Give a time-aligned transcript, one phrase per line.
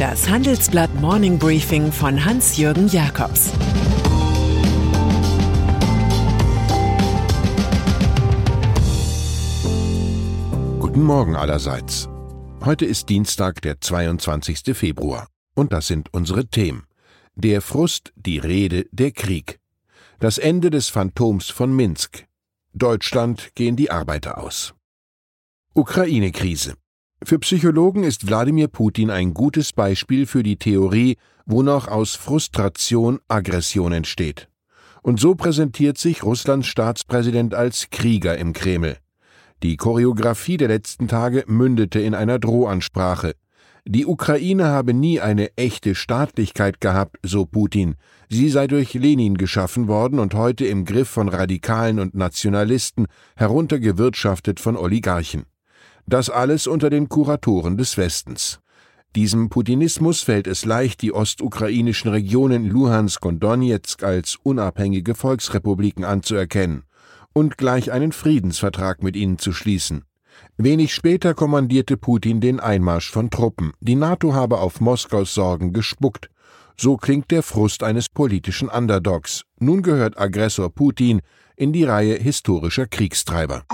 [0.00, 3.50] Das Handelsblatt Morning Briefing von Hans-Jürgen Jakobs
[10.78, 12.08] Guten Morgen allerseits.
[12.64, 14.74] Heute ist Dienstag, der 22.
[14.74, 15.28] Februar.
[15.54, 16.86] Und das sind unsere Themen.
[17.34, 19.60] Der Frust, die Rede, der Krieg.
[20.18, 22.24] Das Ende des Phantoms von Minsk.
[22.72, 24.72] Deutschland gehen die Arbeiter aus.
[25.74, 26.76] Ukraine-Krise.
[27.22, 33.92] Für Psychologen ist Wladimir Putin ein gutes Beispiel für die Theorie, wonach aus Frustration Aggression
[33.92, 34.48] entsteht.
[35.02, 38.96] Und so präsentiert sich Russlands Staatspräsident als Krieger im Kreml.
[39.62, 43.34] Die Choreografie der letzten Tage mündete in einer Drohansprache.
[43.86, 47.96] Die Ukraine habe nie eine echte Staatlichkeit gehabt, so Putin.
[48.30, 54.58] Sie sei durch Lenin geschaffen worden und heute im Griff von Radikalen und Nationalisten, heruntergewirtschaftet
[54.58, 55.44] von Oligarchen.
[56.06, 58.60] Das alles unter den Kuratoren des Westens.
[59.16, 66.84] Diesem Putinismus fällt es leicht, die ostukrainischen Regionen Luhansk und Donetsk als unabhängige Volksrepubliken anzuerkennen
[67.32, 70.04] und gleich einen Friedensvertrag mit ihnen zu schließen.
[70.56, 73.72] Wenig später kommandierte Putin den Einmarsch von Truppen.
[73.80, 76.30] Die NATO habe auf Moskaus Sorgen gespuckt.
[76.76, 79.42] So klingt der Frust eines politischen Underdogs.
[79.58, 81.20] Nun gehört Aggressor Putin
[81.56, 83.64] in die Reihe historischer Kriegstreiber.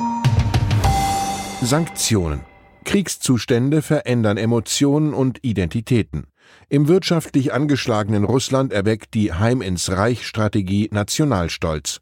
[1.66, 2.42] Sanktionen.
[2.84, 6.28] Kriegszustände verändern Emotionen und Identitäten.
[6.68, 11.98] Im wirtschaftlich angeschlagenen Russland erweckt die Heim ins Reich Strategie Nationalstolz.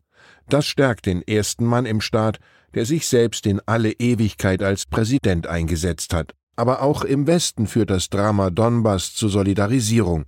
[0.50, 2.40] Das stärkt den ersten Mann im Staat,
[2.74, 6.34] der sich selbst in alle Ewigkeit als Präsident eingesetzt hat.
[6.56, 10.26] Aber auch im Westen führt das Drama Donbass zur Solidarisierung.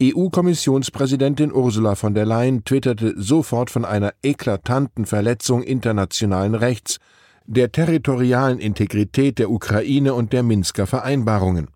[0.00, 7.00] EU-Kommissionspräsidentin Ursula von der Leyen twitterte sofort von einer eklatanten Verletzung internationalen Rechts,
[7.48, 11.68] der territorialen Integrität der Ukraine und der Minsker Vereinbarungen.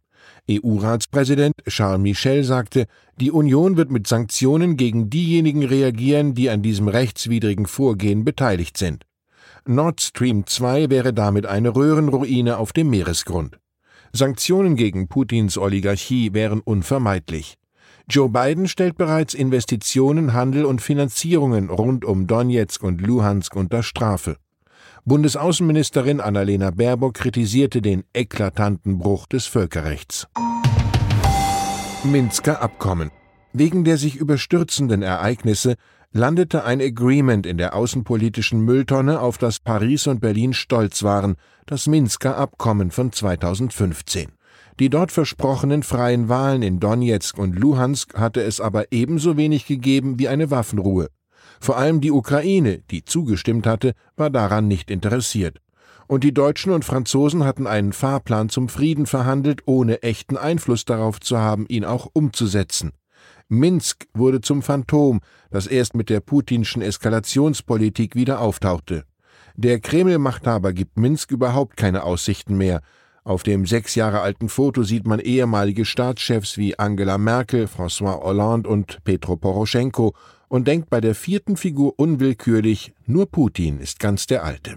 [0.50, 2.86] EU-Ratspräsident Charles Michel sagte,
[3.18, 9.06] die Union wird mit Sanktionen gegen diejenigen reagieren, die an diesem rechtswidrigen Vorgehen beteiligt sind.
[9.64, 13.58] Nord Stream 2 wäre damit eine Röhrenruine auf dem Meeresgrund.
[14.12, 17.56] Sanktionen gegen Putins Oligarchie wären unvermeidlich.
[18.10, 24.36] Joe Biden stellt bereits Investitionen, Handel und Finanzierungen rund um Donetsk und Luhansk unter Strafe.
[25.04, 30.28] Bundesaußenministerin Annalena Baerbock kritisierte den eklatanten Bruch des Völkerrechts.
[32.04, 33.10] Minsker Abkommen.
[33.52, 35.74] Wegen der sich überstürzenden Ereignisse
[36.12, 41.34] landete ein Agreement in der außenpolitischen Mülltonne, auf das Paris und Berlin stolz waren,
[41.66, 44.30] das Minsker Abkommen von 2015.
[44.78, 50.20] Die dort versprochenen freien Wahlen in Donetsk und Luhansk hatte es aber ebenso wenig gegeben
[50.20, 51.08] wie eine Waffenruhe.
[51.62, 55.60] Vor allem die Ukraine, die zugestimmt hatte, war daran nicht interessiert.
[56.08, 61.20] Und die Deutschen und Franzosen hatten einen Fahrplan zum Frieden verhandelt, ohne echten Einfluss darauf
[61.20, 62.90] zu haben, ihn auch umzusetzen.
[63.48, 65.20] Minsk wurde zum Phantom,
[65.52, 69.04] das erst mit der putinschen Eskalationspolitik wieder auftauchte.
[69.54, 72.80] Der Kreml-Machthaber gibt Minsk überhaupt keine Aussichten mehr.
[73.22, 78.68] Auf dem sechs Jahre alten Foto sieht man ehemalige Staatschefs wie Angela Merkel, François Hollande
[78.68, 80.12] und Petro Poroschenko
[80.52, 84.76] und denkt bei der vierten Figur unwillkürlich, nur Putin ist ganz der Alte.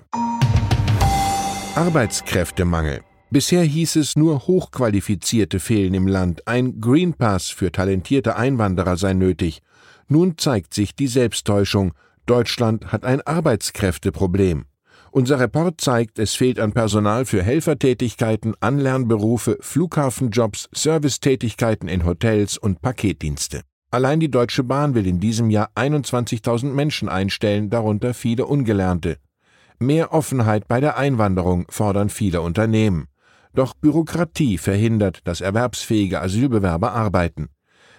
[1.76, 3.02] Arbeitskräftemangel.
[3.30, 9.14] Bisher hieß es, nur Hochqualifizierte fehlen im Land, ein Green Pass für talentierte Einwanderer sei
[9.14, 9.62] nötig.
[10.08, 11.92] Nun zeigt sich die Selbsttäuschung.
[12.26, 14.68] Deutschland hat ein Arbeitskräfteproblem.
[15.12, 22.82] Unser Report zeigt, es fehlt an Personal für Helfertätigkeiten, Anlernberufe, Flughafenjobs, Servicetätigkeiten in Hotels und
[22.82, 23.64] Paketdienste.
[23.92, 29.18] Allein die Deutsche Bahn will in diesem Jahr 21.000 Menschen einstellen, darunter viele Ungelernte.
[29.80, 33.08] Mehr Offenheit bei der Einwanderung fordern viele Unternehmen.
[33.54, 37.50] Doch Bürokratie verhindert, dass erwerbsfähige Asylbewerber arbeiten.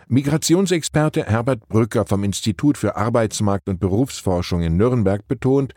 [0.09, 5.75] Migrationsexperte Herbert Brücker vom Institut für Arbeitsmarkt und Berufsforschung in Nürnberg betont,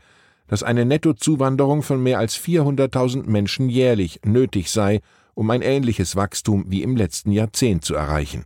[0.48, 5.00] dass eine Nettozuwanderung von mehr als 400.000 Menschen jährlich nötig sei,
[5.34, 8.46] um ein ähnliches Wachstum wie im letzten Jahrzehnt zu erreichen.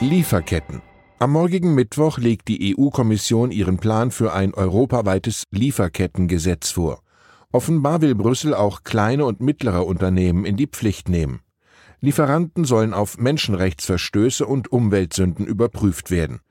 [0.00, 0.80] Lieferketten.
[1.18, 7.00] Am morgigen Mittwoch legt die EU-Kommission ihren Plan für ein europaweites Lieferkettengesetz vor.
[7.50, 11.40] Offenbar will Brüssel auch kleine und mittlere Unternehmen in die Pflicht nehmen.
[12.00, 16.42] Lieferanten sollen auf Menschenrechtsverstöße und Umweltsünden überprüft werden.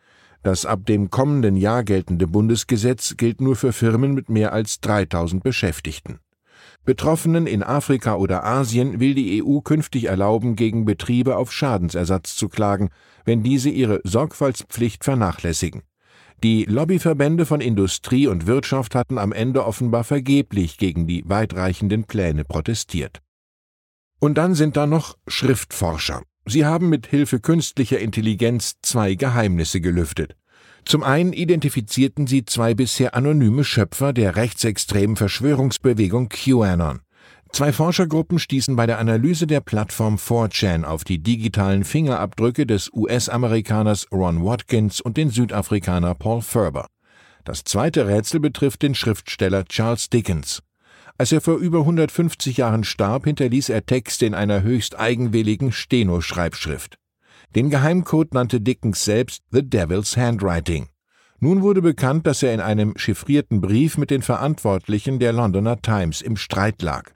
[0.44, 5.42] Das ab dem kommenden Jahr geltende Bundesgesetz gilt nur für Firmen mit mehr als 3000
[5.42, 6.20] Beschäftigten.
[6.88, 12.48] Betroffenen in Afrika oder Asien will die EU künftig erlauben, gegen Betriebe auf Schadensersatz zu
[12.48, 12.92] klagen,
[13.26, 15.82] wenn diese ihre Sorgfaltspflicht vernachlässigen.
[16.46, 22.46] Die Lobbyverbände von Industrie und Wirtschaft hatten am Ende offenbar vergeblich gegen die weitreichenden Pläne
[22.46, 23.20] protestiert.
[24.22, 26.22] Und dann sind da noch Schriftforscher.
[26.50, 30.38] Sie haben mit Hilfe künstlicher Intelligenz zwei Geheimnisse gelüftet.
[30.86, 37.02] Zum einen identifizierten sie zwei bisher anonyme Schöpfer der rechtsextremen Verschwörungsbewegung QAnon.
[37.52, 44.08] Zwei Forschergruppen stießen bei der Analyse der Plattform 4chan auf die digitalen Fingerabdrücke des US-Amerikaners
[44.14, 46.88] Ron Watkins und den Südafrikaner Paul Ferber.
[47.44, 50.62] Das zweite Rätsel betrifft den Schriftsteller Charles Dickens.
[51.20, 57.00] Als er vor über 150 Jahren starb, hinterließ er Texte in einer höchst eigenwilligen Steno-Schreibschrift.
[57.56, 60.90] Den Geheimcode nannte Dickens selbst The Devil's Handwriting.
[61.40, 66.22] Nun wurde bekannt, dass er in einem chiffrierten Brief mit den Verantwortlichen der Londoner Times
[66.22, 67.12] im Streit lag.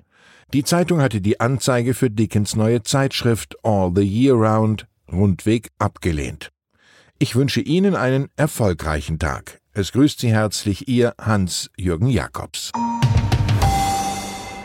[0.53, 6.49] Die Zeitung hatte die Anzeige für Dickens neue Zeitschrift All the Year Round rundweg abgelehnt.
[7.19, 9.59] Ich wünsche Ihnen einen erfolgreichen Tag.
[9.73, 12.71] Es grüßt Sie herzlich Ihr Hans-Jürgen Jakobs.